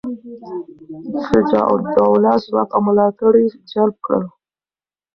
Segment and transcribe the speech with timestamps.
[1.27, 4.25] شجاع الدوله ځواک او ملاتړي جلب کړل.